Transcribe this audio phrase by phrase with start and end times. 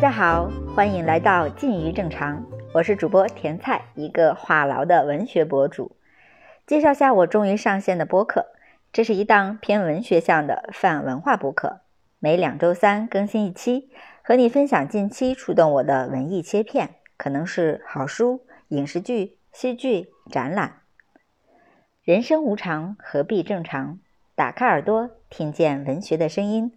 [0.00, 2.42] 大家好，欢迎来到近于正常，
[2.72, 5.94] 我是主播甜菜，一个话痨的文学博主。
[6.66, 8.46] 介绍下我终于上线的播客，
[8.94, 11.80] 这是一档偏文学向的泛文化播客，
[12.18, 13.90] 每两周三更新一期，
[14.22, 20.76] 和你分享近期触动我的文艺切片，可能是好书、影视剧、戏剧、展览。
[22.02, 23.98] 人生无常，何必正常？
[24.34, 26.72] 打开耳朵，听见文学的声音。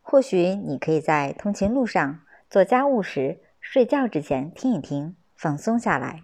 [0.00, 2.20] 或许你可以在通勤路上。
[2.50, 6.20] 做家务时、睡觉之前听一听，放松下来。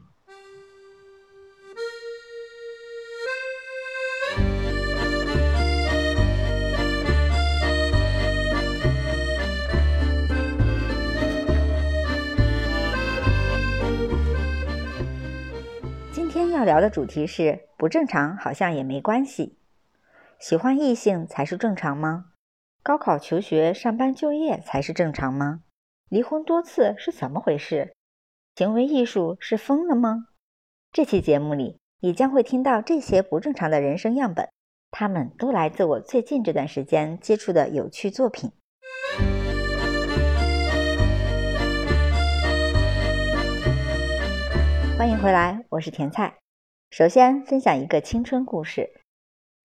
[16.12, 19.60] 今天要聊的主题是：不正常好像也没关系。
[20.40, 22.32] 喜欢异性才是正常吗？
[22.82, 25.60] 高考、求学、上班、就业才是正常吗？
[26.08, 27.92] 离婚多次是怎么回事？
[28.54, 30.28] 行为艺术是疯了吗？
[30.92, 34.48] 这期节目里，你将会听到这些不正常的人生样本，
[34.92, 38.52] 他们都来自我最近这段时间接触的有趣作品。
[44.96, 46.36] 欢迎回来，我是甜菜。
[46.92, 48.90] 首先分享一个青春故事，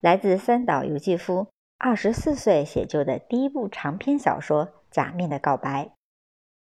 [0.00, 1.46] 来自三岛由纪夫
[1.78, 5.84] 二十四岁写就的第一部长篇小说《假面的告白》。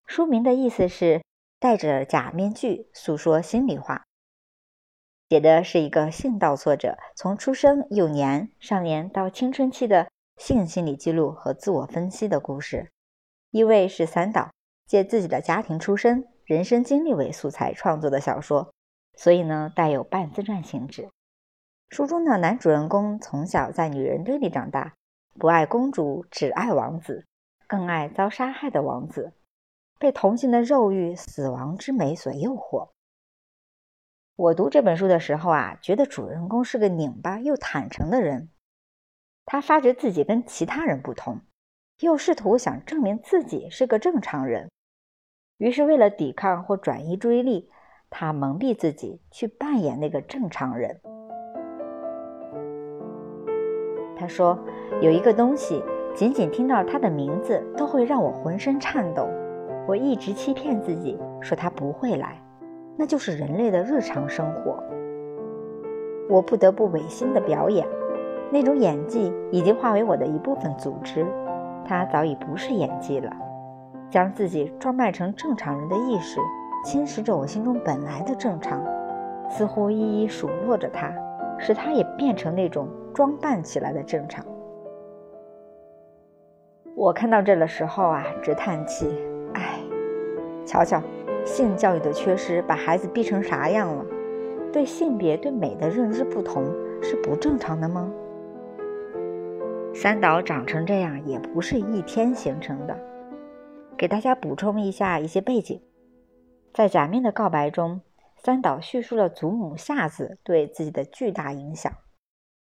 [0.07, 1.23] 书名的意思是
[1.59, 4.05] 戴着假面具诉说心里话，
[5.31, 12.91] 写的是一个性道作者从出生幼年、少年到青春期的性心理记录和自我分析的故事。
[13.51, 14.51] 一位是三岛
[14.87, 18.73] 借自己的家庭出身、人生经历为素材创作的小说，
[19.17, 21.09] 所以呢带有半自传性质。
[21.89, 24.95] 书中的男主人公从小在女人堆里长大，
[25.39, 27.25] 不爱公主，只爱王子，
[27.67, 29.33] 更爱遭杀害的王子。
[30.05, 32.91] 被同性的肉欲、死亡之美所诱惑。
[34.37, 38.51] 我读这本书的时候啊，觉得主人公是个拧巴又坦诚的人。
[39.47, 41.41] 他发觉自己跟其他人不同，
[42.01, 44.71] 又试图想证明自己是个正常人。
[45.57, 47.71] 于是，为了抵抗或转移注意力，
[48.11, 51.01] 他蒙蔽自己，去扮演那个正常人。
[54.19, 54.63] 他说
[55.01, 55.83] ：“有一个东西，
[56.15, 59.27] 仅仅听到它的名字，都会让我浑身颤抖。”
[59.87, 62.41] 我一直欺骗自己，说他不会来，
[62.97, 64.83] 那就是人类的日常生活。
[66.29, 67.87] 我不得不违心的表演，
[68.51, 71.27] 那种演技已经化为我的一部分组织，
[71.85, 73.31] 它早已不是演技了。
[74.09, 76.41] 将自己装扮成正常人的意识，
[76.85, 78.83] 侵蚀着我心中本来的正常，
[79.51, 81.13] 似乎一一数落着他，
[81.59, 84.45] 使他也变成那种装扮起来的正常。
[86.95, 89.11] 我看到这的时候啊，直叹气。
[90.65, 91.03] 瞧瞧，
[91.45, 94.05] 性教育的缺失把孩子逼成啥样了？
[94.73, 96.65] 对性别、对美的认知不同
[97.03, 98.13] 是不正常的吗？
[99.95, 102.99] 三岛长成这样也不是一天形成的。
[103.97, 105.81] 给大家补充一下一些背景，
[106.73, 108.01] 在《假面的告白》中，
[108.37, 111.93] 三岛叙述了祖母夏子对自己的巨大影响。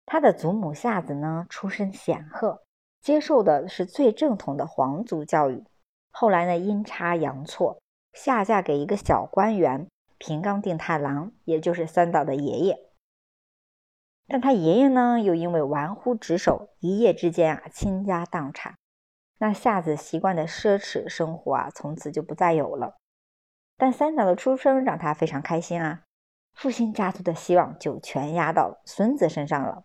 [0.05, 2.61] 他的祖母夏子呢，出身显赫，
[3.01, 5.65] 接受的是最正统的皇族教育。
[6.19, 7.79] 后来呢，阴差阳错
[8.15, 12.79] 下嫁给一个小官员平冈定太郎，也就是三岛的爷爷。
[14.27, 18.77] 但他爷爷呢，又因为玩忽职守，一夜之间啊倾家荡产。
[19.41, 22.97] 那夏子习惯的奢侈生活啊，从此就不再有了。
[23.77, 26.05] 但三岛的出生让他非常开心啊，
[26.55, 29.85] 复兴家族的希望就全压到孙子身上了。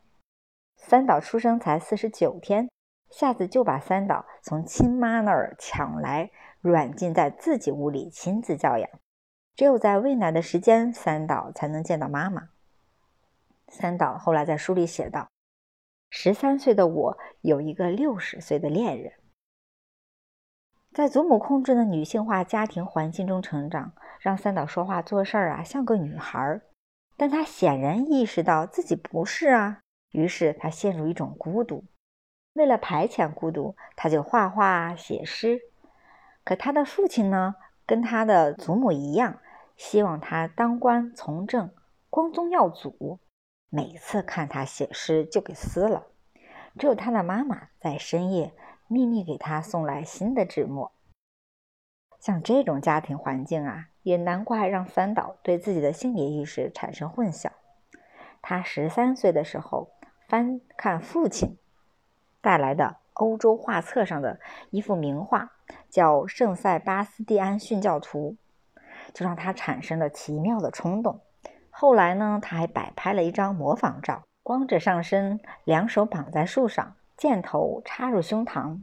[0.78, 2.70] 三岛出生才四十九天。
[3.12, 8.90] 下子就把三岛从亲妈那儿抢来，软禁在自己屋里亲自教养。
[9.54, 12.50] 只有在喂奶的时间，三岛才能见到妈妈。
[13.68, 15.30] 三岛后来在书里写道
[16.10, 19.14] ：“十三岁的我有一个六十岁的恋人。”
[20.94, 26.62] 在祖母控制的女性化家庭环境中成长，让三岛说话做事儿啊像个女孩儿。
[27.16, 29.82] 但他显然意识到自己不是啊，
[30.12, 31.84] 于是他陷入一种孤独。
[32.54, 35.62] 为了排遣孤独，他就画画写诗。
[36.44, 37.56] 可他的父亲呢，
[37.86, 39.40] 跟他的祖母一样，
[39.78, 41.72] 希望他当官从政，
[42.10, 43.20] 光宗耀祖。
[43.70, 46.08] 每次看他写诗，就给撕了。
[46.78, 48.54] 只有他的妈妈在深夜
[48.88, 50.92] 秘密给他送来新的纸墨。
[52.20, 57.50] 像这种家庭环境啊，也难怪让三岛对自己的性别意识产生混淆。
[58.42, 59.90] 他十三岁的时候，
[60.28, 61.58] 翻看父亲。
[62.42, 64.40] 带来的欧洲画册上的
[64.72, 65.52] 一幅名画，
[65.90, 68.36] 叫圣塞巴斯蒂安殉教图，
[69.14, 71.22] 就让他产生了奇妙的冲动。
[71.70, 78.82] 后来呢，他还摆拍了一张模仿照，光着上身，两手绑在树上，箭头插入胸膛。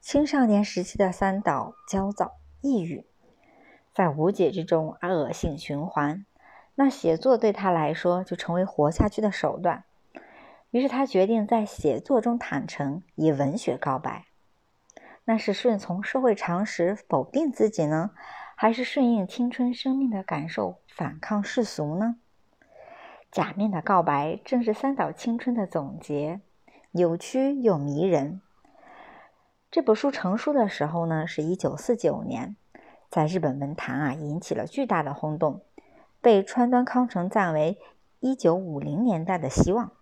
[0.00, 2.32] 青少年时期的三岛焦躁、
[2.62, 3.04] 抑郁，
[3.94, 6.24] 在无解之中而恶性循环。
[6.76, 9.84] 那写作对他来说就成为活下去的手段。
[10.70, 14.26] 于是他决定在写作中坦诚，以文学告白。
[15.24, 18.10] 那是顺从社会常识否定自己呢，
[18.56, 22.16] 还是顺应青春生命的感受反抗世俗呢？
[23.30, 26.40] 假面的告白正是三岛青春的总结，
[26.92, 28.40] 扭曲又迷人。
[29.70, 32.56] 这本书成书的时候呢，是一九四九年，
[33.08, 35.62] 在日本文坛啊引起了巨大的轰动，
[36.20, 37.78] 被川端康成赞为
[38.18, 39.92] 一九五零年代的希望，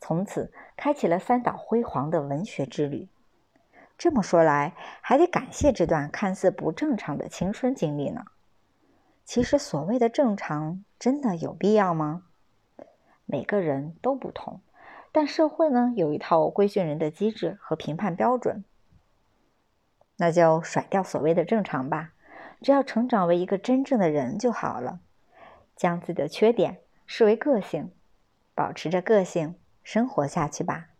[0.00, 3.08] 从此开启了三岛辉煌的文学之旅。
[3.96, 8.24] 这么说来，还得感谢这段看似不正常的青春经历呢。
[9.24, 12.22] 其实，所谓的正常，真的有必要吗？
[13.26, 14.60] 每个人都不同，
[15.12, 18.64] 但社会呢，有一套规训人的机制和评判标准。
[20.16, 22.12] 那就甩掉所谓的正常吧，
[22.62, 25.00] 只要成长为一个真正的人就好了。
[25.76, 27.92] 将自己的缺点视为个性，
[28.54, 29.56] 保持着个性
[29.90, 30.90] 生活下去吧。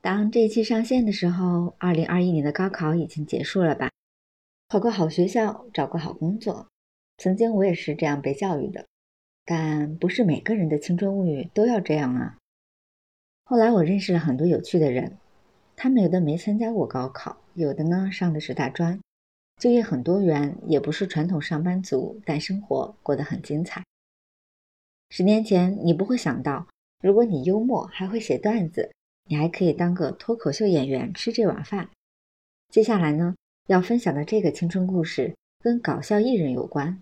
[0.00, 3.90] 当这一期上线的时候，二零二一年的高考已经结束了吧？
[4.68, 6.68] 考个好学校，找个好工作，
[7.18, 8.86] 曾经我也是这样被教育的。
[9.44, 12.38] 但不是每个人的青春物语都要这样啊。
[13.42, 15.18] 后来我认识了很多有趣的人，
[15.74, 19.00] 他们有的没参加过高考，有的呢上的是大专，
[19.56, 23.82] 就业很多元，也不是传统上班族，但生活过得很精彩。
[25.10, 26.66] 十年前你不会想到，
[27.02, 28.90] 如果你幽默还会写段子，
[29.28, 31.88] 你还可以当个脱口秀演员吃这碗饭。
[32.70, 33.34] 接下来呢，
[33.68, 37.00] 要分享的这个青春故事跟搞笑艺人有关，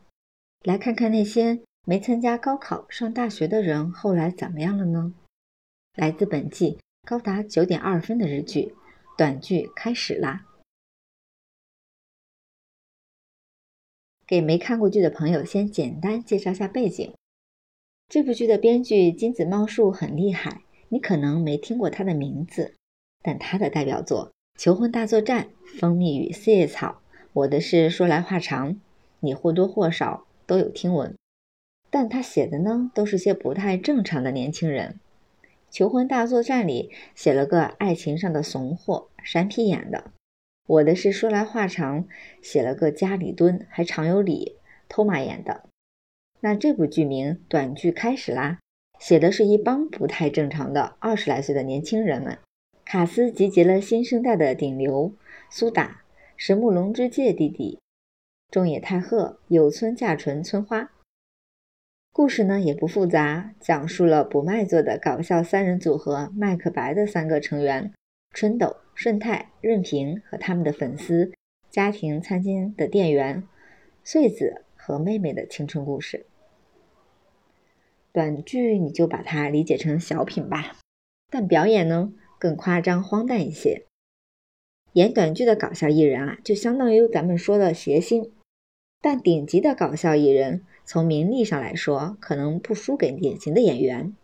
[0.64, 1.60] 来看看那些。
[1.84, 5.12] 没参加高考上大学的人后来怎么样了呢？
[5.96, 8.72] 来自本季高达九点二分的日剧，
[9.18, 10.46] 短剧开始啦！
[14.32, 17.12] 给没看过剧的朋友先简单介绍下背景。
[18.08, 22.72] 这部剧的编剧金子茂树很厉害，你可能没听过他的名字，
[23.20, 25.48] 但他的代表作《求婚大作战》
[25.78, 26.86] 《蜂蜜与四叶草》
[27.34, 28.72] 《我的事说来话长》，
[29.20, 31.14] 你或多或少都有听闻。
[31.90, 34.98] 但他写的呢，都是些不太正常的年轻人。
[35.70, 40.10] 求婚大作战里写了个爱情上的怂货，山皮演的。
[40.66, 42.06] 我的是说来话长，
[42.40, 44.56] 写了个家里蹲还常有理，
[44.88, 45.64] 偷马眼的。
[46.40, 48.58] 那这部剧名短剧开始啦，
[48.98, 52.38] 写的是一帮不太正常的二十来岁的年轻人们。
[52.84, 55.12] 卡斯集结了新生代的顶流：
[55.50, 56.02] 苏打、
[56.36, 57.78] 神木龙之介弟弟、
[58.50, 60.90] 中野太鹤、有村架纯、村花。
[62.12, 67.92] 故事呢也不复杂，讲述了不卖座的搞笑三人组合麦克白的三个成员
[68.32, 71.32] 春斗、顺太、润平和他们的粉丝、
[71.70, 73.46] 家庭餐厅的店员
[74.02, 76.26] 穗子和妹妹的青春故事。
[78.12, 80.76] 短剧你就把它理解成小品吧，
[81.30, 83.86] 但表演呢更夸张荒诞一些。
[84.94, 88.32] 演短剧的搞笑艺人啊，就相当于咱们说的谐星，
[89.00, 90.64] 但顶级的搞笑艺人。
[90.84, 94.14] 从名利上来说，可能不输给典型的演员。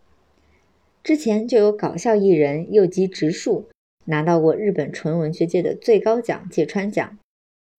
[1.01, 3.69] 之前就有搞笑艺人右吉直树
[4.09, 7.17] 拿到过日本纯文学界的最高奖芥川奖。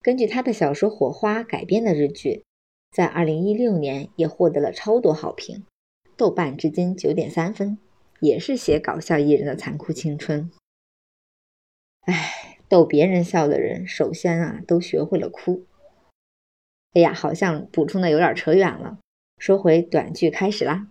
[0.00, 2.44] 根据他的小说《火花》改编的日剧，
[2.92, 5.64] 在2016年也获得了超多好评，
[6.16, 7.78] 豆瓣至今9.3分，
[8.20, 10.50] 也是写搞笑艺人的残酷青春。
[12.02, 15.64] 唉，逗别人笑的人，首先啊，都学会了哭。
[16.94, 18.98] 哎呀，好像补充的有点扯远了。
[19.36, 20.86] 说回短剧开始啦。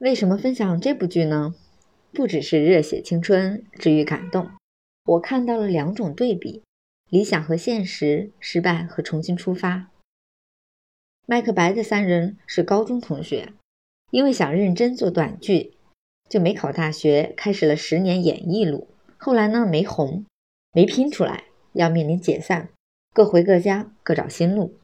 [0.00, 1.54] 为什么分享这部剧呢？
[2.10, 4.50] 不只是热血青春、治愈感动，
[5.04, 6.62] 我看到了两种对比：
[7.10, 9.90] 理想和现实，失败和重新出发。
[11.26, 13.52] 麦克白的三人是高中同学，
[14.10, 15.74] 因为想认真做短剧，
[16.30, 18.88] 就没考大学，开始了十年演艺路。
[19.18, 20.24] 后来呢，没红，
[20.72, 21.44] 没拼出来。
[21.74, 22.70] 要面临解散，
[23.12, 24.78] 各回各家，各找新路。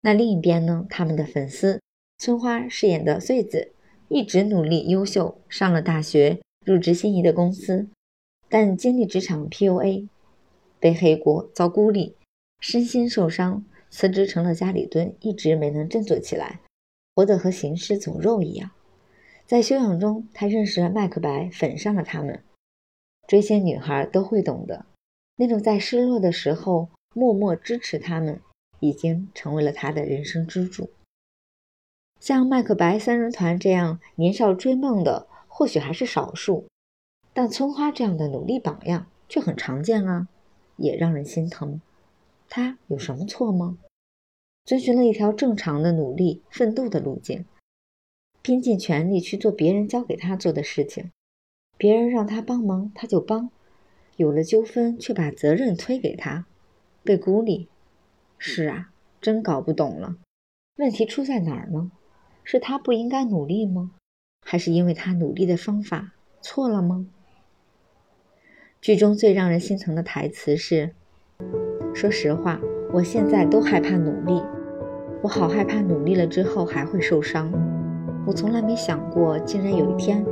[0.00, 0.86] 那另一边呢？
[0.88, 1.82] 他们的粉丝
[2.16, 3.72] 村花饰演的穗子，
[4.14, 7.88] 一直努力优秀，上了大学，入职心仪的公司，
[8.46, 10.06] 但经历职场 PUA，
[10.78, 12.14] 被黑锅，遭孤立，
[12.60, 16.60] 身心受伤，辞职成了家里蹲，一直没能振作起来。
[17.14, 18.72] 活得和行尸走肉一样。
[19.46, 22.42] 在修养中，他认识了麦克白，粉上了他们。
[23.26, 24.84] 追星女孩都会懂得，
[25.36, 28.38] 那种在失落的时候默默支持他们，
[28.80, 30.90] 已经成为了他的人生支柱。
[32.22, 36.68] 像麦克白三人团这样年少追梦的，或许还是少数，
[37.32, 40.28] 但村花这样的努力榜样却很常见啊，
[40.76, 41.80] 也让人心疼。
[42.48, 43.76] 他有什么错吗？
[44.64, 47.44] 遵循了一条正常的努力奋斗的路径，
[48.40, 51.10] 拼尽全力去做别人交给他做的事情。
[51.76, 53.48] 别人让他帮忙，他就帮；
[54.14, 56.46] 有了纠纷，却把责任推给他，
[57.02, 57.66] 被孤立。
[58.38, 60.18] 是啊，真搞不懂了，
[60.76, 61.90] 问题出在哪儿呢？
[62.44, 63.92] 是他不应该努力吗？
[64.44, 67.06] 还是因为他努力的方法错了吗？
[68.80, 70.90] 剧中最让人心疼的台词是
[71.94, 72.60] ：“说实话，
[72.92, 74.42] 我现在都害怕努力，
[75.22, 77.52] 我好害怕努力了之后还会受伤。
[78.26, 80.24] 我从来没想过，竟然有一天。”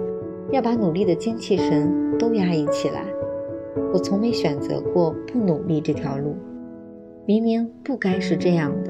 [0.50, 3.05] 要把努力的精气神都压抑起来。
[3.93, 6.35] 我从没选择过不努力这条路，
[7.25, 8.89] 明明不该是这样的。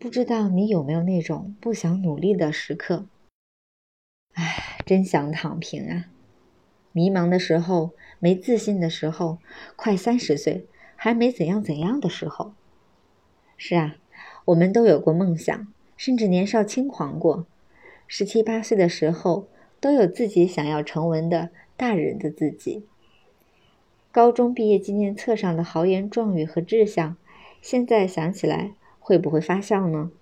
[0.00, 3.06] 不知道你有没有那种不想努力的时刻？
[4.34, 6.06] 唉，真想躺平啊！
[6.92, 7.90] 迷茫的时候，
[8.20, 9.38] 没自信的时候，
[9.74, 12.52] 快三十岁还没怎样怎样的时候。
[13.56, 13.96] 是啊，
[14.44, 17.48] 我们都有过梦想，甚至年少轻狂过。
[18.06, 19.48] 十七八岁的时候，
[19.80, 22.86] 都有自己想要成为的大人的自己。
[24.12, 27.16] 高中毕业纪念册上的豪言壮语和志向，
[27.60, 28.74] 现在想起来
[29.08, 30.12] 会不会发笑呢？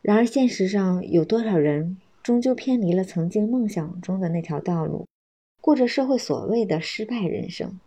[0.00, 5.06] 然而现实上，有多少人终究偏离了曾经梦想中的那条道路，
[5.60, 7.78] 过着社会所谓的失败人生？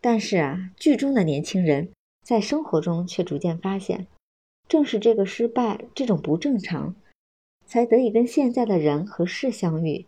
[0.00, 1.92] 但是啊，剧中的年轻人
[2.24, 4.06] 在生活中却逐渐发现。
[4.66, 6.94] 正是这个失败，这种不正常，
[7.66, 10.06] 才得以跟现在的人和事相遇，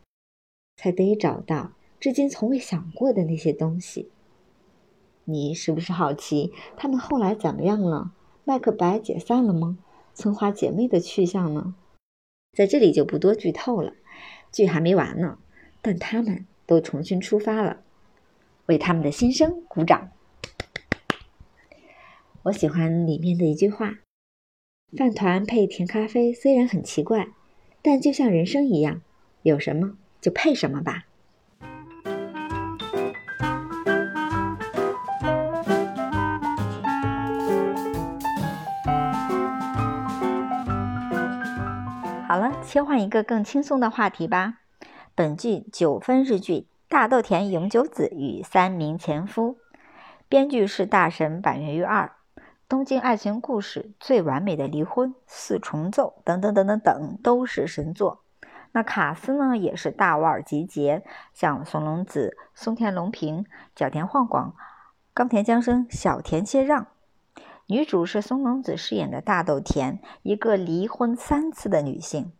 [0.76, 4.10] 才得以找到至今从未想过的那些东西。
[5.24, 8.12] 你是不是好奇他们后来怎么样了？
[8.44, 9.78] 麦克白解散了吗？
[10.14, 11.74] 村花姐妹的去向呢？
[12.52, 13.94] 在这里就不多剧透了，
[14.50, 15.38] 剧还没完呢。
[15.80, 17.82] 但他们都重新出发了，
[18.66, 20.10] 为他们的新生鼓掌。
[22.44, 24.00] 我喜欢里面的一句话。
[24.96, 27.28] 饭团配甜咖啡虽然很奇怪，
[27.80, 29.00] 但就像人生一样，
[29.42, 31.06] 有什么就配什么吧。
[42.72, 44.54] 切换一个更轻松的话题吧。
[45.14, 46.54] 本剧九分日剧
[46.88, 49.58] 《大豆田永久子与三名前夫》，
[50.26, 52.12] 编剧是大神板垣裕二。
[52.70, 58.22] 东京爱情故事、最完美的离婚、四重奏等等等等等都是神作。
[58.72, 63.44] 那卡斯呢也是大腕集结，像松隆子、松田龙平、
[63.76, 64.54] 角田晃广、
[65.12, 66.86] 冈田将生、小田切让。
[67.66, 72.32] 女主是松隆子饰演的大豆田，一个离婚三次的女性。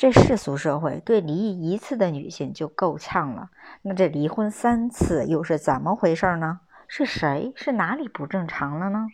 [0.00, 3.50] 这世俗社会对离异一次的女性就够呛了，
[3.82, 6.60] 那这离婚三次又是怎么回事呢？
[6.88, 7.52] 是谁？
[7.54, 9.08] 是哪里不正常了呢？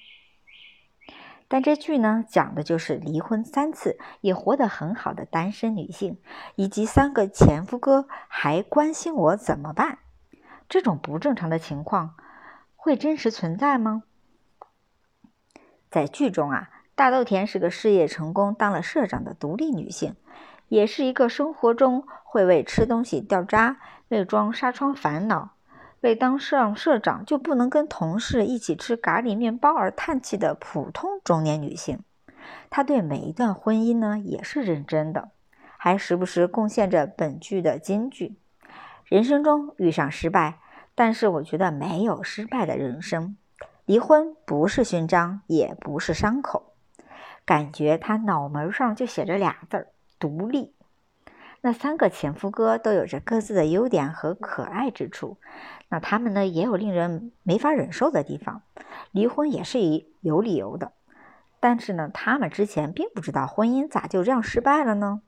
[1.49, 6.19] 但这剧呢，讲的就是离婚三次也活得很好的单身女性，
[6.55, 9.99] 以及三个前夫哥还关心我怎么办？
[10.69, 12.15] 这种不正常的情况
[12.77, 14.05] 会真实存在吗？
[15.91, 20.15] 在剧中啊，大豆田是个事业成功、当了社长的独立女性，
[20.69, 25.51] 也是一个生活中会为吃东西掉渣、为装纱窗烦恼。
[26.03, 32.01] 为当上社长就不能跟同事一起吃咖喱面包而叹气的普通中年女性，
[32.71, 35.31] 她对每一段婚姻呢也是认真的，
[35.77, 38.37] 还时不时贡献着本剧的金句。
[39.05, 40.59] 人生中遇上失败，
[40.95, 43.37] 但是我觉得没有失败的人生。
[43.85, 46.75] 离婚不是勋章，也不是伤口。
[47.45, 49.87] 感觉他脑门上就写着俩字儿：
[50.19, 50.75] 独立。
[51.61, 55.39] 那三个前夫哥都有着各自的优点和可爱之处。
[55.89, 58.63] 那他们呢也有令人没法忍受的地方，
[59.11, 60.93] 离婚也是以有理由的。
[61.59, 65.23] 但是呢，他们之前并不知道婚姻咋就这样失败了呢？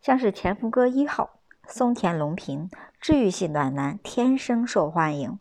[0.00, 2.68] 像是前夫哥一号松田龙平，
[3.00, 5.38] 治愈系暖男，天生受欢迎。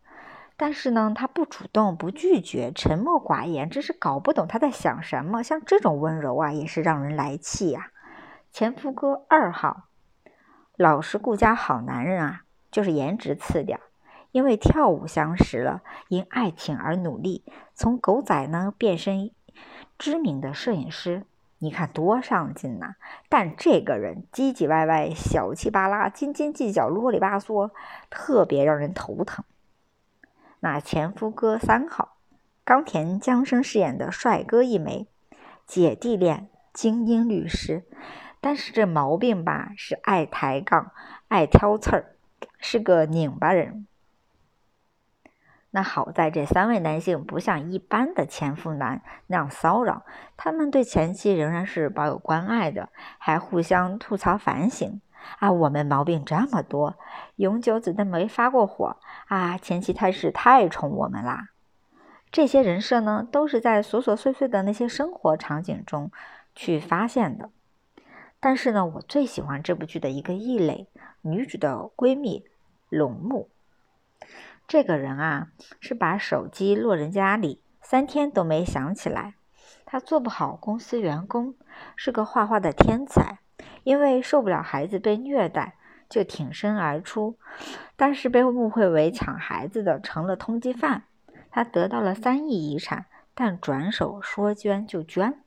[0.55, 5.43] 但是呢，他不主动，不拒绝，沉默寡言，真是搞不懂他在想什么。
[5.43, 7.91] 像这种温柔啊，也是让人来气呀。
[8.59, 9.83] 前夫哥二号，
[10.75, 13.79] 老实顾家好男人啊，就是颜值次点。
[14.31, 17.45] 因为跳舞相识了，因爱情而努力，
[17.75, 19.29] 从狗仔呢变身
[19.99, 21.27] 知名的摄影师。
[21.59, 22.95] 你看多上进呐！
[23.29, 27.69] 但这个人唧唧歪歪、小气巴拉、斤斤计较、啰里吧嗦，
[28.09, 29.45] 特别让人头疼。
[30.61, 32.17] 那前夫哥三号，
[32.65, 35.05] 冈田将生饰演的帅哥一枚，
[35.67, 37.83] 姐弟恋，精英律师。
[38.39, 40.91] 但是这毛病吧，是爱抬杠、
[41.27, 42.15] 爱挑刺儿，
[42.59, 43.87] 是个拧巴人。
[45.71, 50.03] 那好在这三位男性不像一般的前夫男那样骚扰，
[50.35, 52.89] 他们对前妻仍然是保有关爱的，
[53.19, 55.01] 还互相吐槽反省
[55.39, 55.51] 啊。
[55.51, 56.95] 我们毛病这么多，
[57.35, 61.49] 永久子弹没发过火啊，前妻太是太宠我们啦。
[62.31, 66.11] 这些人设呢，都是在琐琐碎碎的那些生活场景中
[66.55, 67.51] 去发现的。
[68.49, 70.87] 但是呢，我最喜欢这部剧的一个异类
[71.21, 72.45] 女主的闺蜜
[72.87, 73.49] 龙木。
[74.69, 75.49] 这个人啊，
[75.81, 79.33] 是把手机落人家里，三天都没想起来。
[79.85, 81.55] 他做不好公司员工，
[81.97, 83.39] 是个画画的天才。
[83.83, 85.75] 因为受不了孩子被虐待，
[86.07, 87.37] 就挺身而出。
[87.97, 91.03] 但是被误会为抢孩子的，成了通缉犯。
[91.51, 95.41] 他得到了三亿遗产，但转手说捐就捐。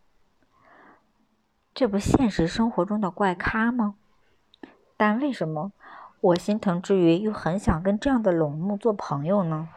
[1.81, 3.95] 这不现实生活中的怪咖吗？
[4.99, 5.73] 但为什么？
[6.21, 9.71] 我心疼之余，又很想跟这样的龙木做朋友呢。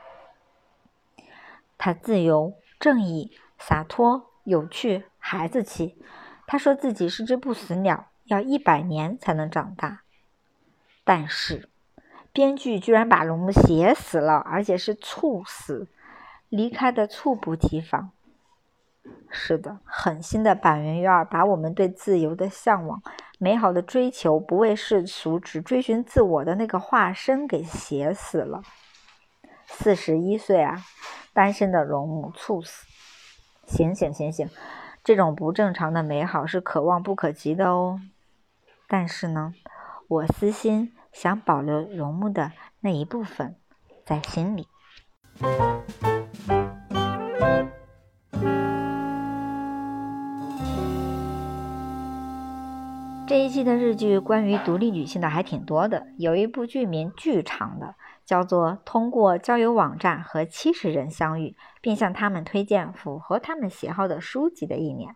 [1.77, 5.97] 他自由、正义、洒脱、有趣、孩子气。
[6.45, 10.01] 他说自己是只不死鸟，要一百年才能长大。
[11.05, 11.69] 但是，
[12.33, 15.87] 编剧居然把龙木写死了，而且是猝死，
[16.49, 18.11] 离开的猝不及防。
[19.29, 23.01] 是的，狠心的板垣院把我们对自由的向往。
[23.39, 28.61] 美好的追求，不为世俗，只追寻自我的那个化身给写死了。
[29.65, 30.77] 四十一岁啊，
[31.33, 32.85] 单身的龙母猝死。
[33.65, 34.47] 醒醒醒醒，
[35.03, 37.99] 这种不正常的美好是可望不可及的哦。
[38.87, 39.53] 但是呢，
[40.07, 43.55] 我私心想保留龙木的那一部分
[44.05, 44.67] 在心里。
[53.33, 65.15] 这一季的日剧关于独立女性的还挺多的，有一部剧名巨长的，叫做《通过交友网站和七十人相遇，并向他们推荐符合他们喜好的书籍的一年》，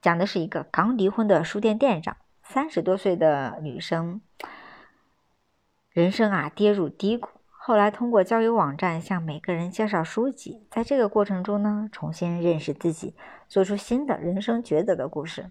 [0.00, 4.22] 讲的是一个刚离婚的书店店长，三十多岁的女生，
[5.90, 13.14] 人生啊跌入低谷，后来通过交友网站向每个人介绍书籍，在这个过程中呢，重新认识自己，
[13.48, 15.50] 做出新的人生抉择的故事。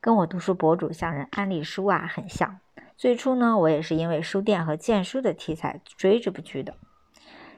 [0.00, 2.60] 跟我读书博主向人安利书啊很像。
[2.96, 6.74] 最初呢，我也是因为书店和荐书的题材追这部剧的。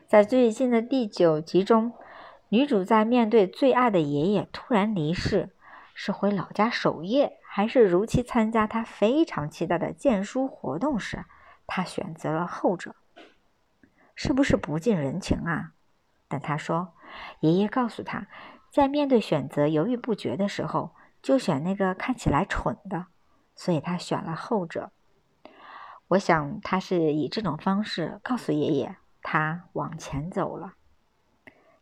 [0.06, 1.92] 在最近的第九集中，
[2.48, 5.50] 女主在面对最爱的爷爷突然离世，
[5.94, 11.24] 是回老家守夜，还是如期参加她非常期待的荐书活动时，
[11.66, 12.94] 她选择了后者，
[14.14, 15.72] 是不是不近人情啊？
[16.26, 16.94] 但她说，
[17.40, 18.26] 爷爷告诉她，
[18.70, 20.92] 在面对选择犹豫不决的时候。
[21.22, 23.06] 就选那个看起来蠢的，
[23.54, 24.90] 所以他选了后者。
[26.08, 30.74] 我想他是以这种方式告诉爷爷，他往前走了。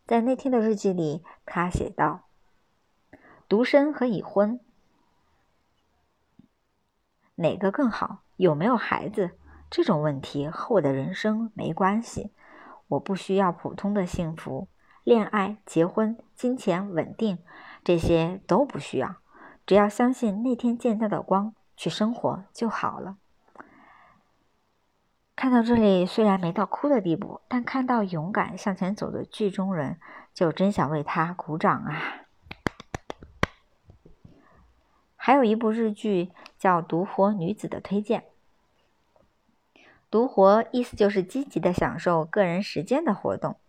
[0.05, 2.27] 在那天的日记里，他写道
[3.47, 4.59] ：“独身和已婚，
[7.35, 8.23] 哪个更好？
[8.35, 9.37] 有没有孩子？
[9.69, 12.31] 这种问题和我的人生没关系。
[12.87, 14.69] 我不需要普通的幸福，
[15.03, 17.39] 恋爱、结婚、金钱、稳定，
[17.83, 19.17] 这些都不需要。”
[19.67, 23.17] 只要相信那天见到的光，去生活就好了。
[25.35, 29.99] 看到这里，虽然没到哭的地步，但看到勇敢向前走的剧中人，
[30.33, 32.21] 就真想为他鼓掌啊！
[35.15, 38.23] 还有一部日剧叫《独活女子》的推荐
[40.09, 43.59] ，“独活”意思就是积极的享受个人时间的活动，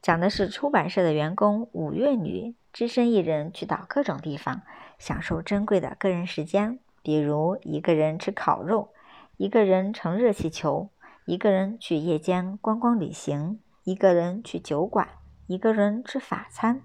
[0.00, 4.62] 讲的是出版社的员工五月女，只身一人去到各种地方。
[4.98, 8.88] 享受珍贵的个人时间，比如一个人吃烤肉，
[9.36, 10.90] 一个人乘热气球，
[11.24, 15.08] 一个人去夜间观光旅行，一个人去酒馆，
[15.46, 16.82] 一个人吃法餐，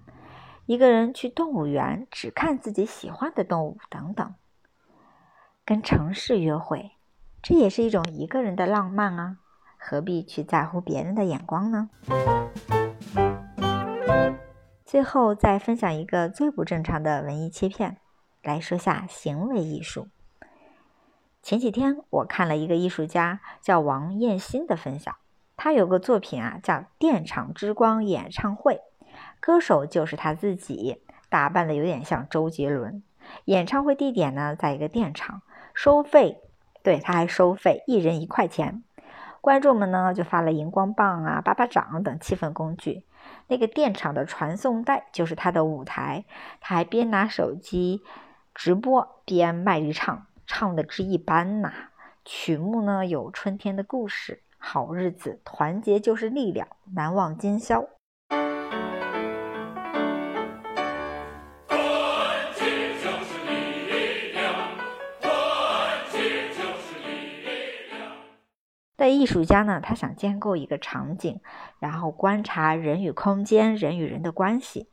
[0.66, 4.34] 一个人去动物园只看自己喜欢的动物等等。
[5.64, 6.92] 跟城市约会，
[7.42, 9.38] 这也是一种一个人的浪漫啊！
[9.76, 11.90] 何必去在乎别人的眼光呢？
[14.84, 17.96] 最后再分享一个最不正常的文艺切片。
[18.42, 20.08] 来说下行为艺术。
[21.42, 25.16] 前几天我看了一个艺术家叫王艳欣的分享，
[25.56, 28.74] 他有个作品啊叫《电厂之光演唱会》，
[29.40, 33.02] 歌手就是他自己，打扮的有点像周杰伦。
[33.46, 35.40] 演唱会地点呢，在一个电厂，
[35.72, 36.42] 收费，
[36.82, 38.84] 对他还收费，一人一块钱。
[39.40, 43.06] 观众们呢，就发了荧光棒啊、巴巴掌等气氛工具。
[43.46, 46.24] 那个电厂的传送带就是他的舞台，
[46.60, 48.02] 他还边拿手机
[48.54, 51.72] 直播边卖力唱，唱的之一般呐。
[52.24, 57.80] 曲目呢有《春天的故事》《好日子》《团结就是力量》《难忘今宵》。
[69.04, 71.38] 在艺术家呢，他想建构一个场景，
[71.78, 74.88] 然后观察人与空间、人与人的关系。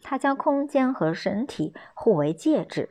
[0.00, 2.88] 他将空间和身体互为介质。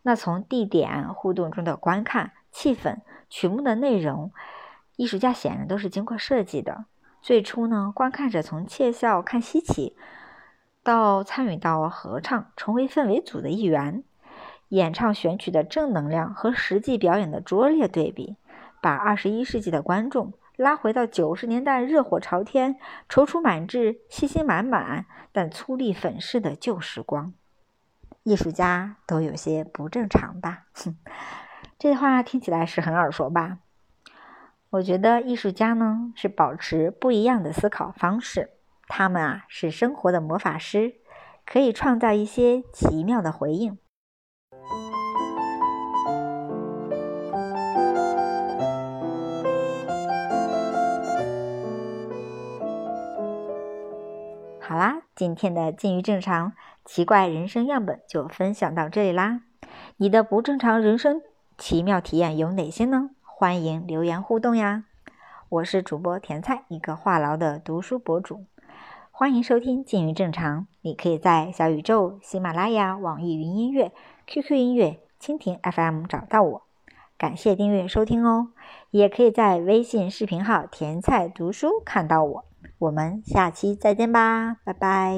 [0.00, 2.32] 那从地点互动中的观看。
[2.50, 4.32] 气氛、曲目的内容，
[4.96, 6.86] 艺术家显然都是经过设计的。
[7.20, 9.94] 最初呢，观看者从窃笑看稀奇，
[10.82, 14.02] 到参与到合唱，成为氛围组的一员，
[14.70, 18.36] 演唱选曲的正能量和实际表演的拙劣对比，
[18.80, 22.76] 把二十一世纪的观众拉回到九十年代热火朝天、
[23.08, 27.32] 踌躇满志、信心满满但粗粝粉饰的旧时光。
[28.22, 30.66] 艺术家都有些不正常吧？
[30.72, 30.96] 哼。
[31.78, 33.58] 这话听起来是很耳熟吧？
[34.68, 38.50] 我觉得艺术家呢是保持不一样的思考方式，
[38.86, 40.96] 他们啊是生活的魔法师，
[41.46, 43.78] 可以创造一些奇妙的回应。
[54.70, 56.52] 好啦，今天的近于正常
[56.84, 59.40] 奇怪人生样本就分享到这里啦，
[59.96, 61.22] 你的不正常人生。
[61.58, 63.10] 奇妙体验有哪些呢？
[63.24, 64.84] 欢迎留言互动呀！
[65.48, 68.44] 我是主播甜菜，一个话痨的读书博主。
[69.10, 73.90] 欢迎收听《近于正常》，你可以在小宇宙、喜马拉雅、网易云音乐、
[74.28, 76.62] QQ 音乐、蜻蜓 FM 找到我。
[77.18, 78.50] 感谢订阅收听哦！
[78.92, 82.44] 也可以在微信视频号“甜菜读书”看到我。
[82.78, 85.14] 我们下期再见吧，拜拜。